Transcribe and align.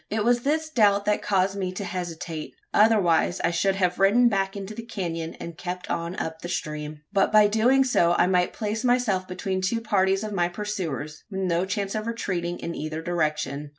It 0.09 0.23
was 0.23 0.41
this 0.41 0.71
doubt 0.71 1.05
that 1.05 1.21
caused 1.21 1.55
me 1.55 1.71
to 1.73 1.83
hesitate; 1.85 2.55
otherwise 2.73 3.39
I 3.43 3.51
should 3.51 3.75
have 3.75 3.99
ridden 3.99 4.29
back 4.29 4.55
into 4.57 4.73
the 4.73 4.81
canon, 4.81 5.35
and 5.35 5.55
kept 5.59 5.91
on 5.91 6.15
up 6.15 6.41
the 6.41 6.49
stream. 6.49 7.01
But 7.13 7.31
by 7.31 7.45
doing 7.45 7.83
so 7.83 8.13
I 8.17 8.25
might 8.25 8.51
place 8.51 8.83
myself 8.83 9.27
between 9.27 9.61
two 9.61 9.79
parties 9.79 10.23
of 10.23 10.33
my 10.33 10.47
pursuers, 10.47 11.23
with 11.29 11.41
no 11.41 11.65
chance 11.65 11.93
of 11.93 12.07
retreating 12.07 12.57
in 12.57 12.73
either 12.73 12.99
direction. 13.03 13.69